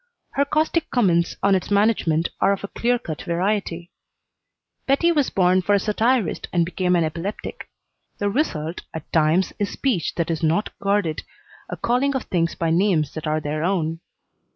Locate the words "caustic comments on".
0.45-1.53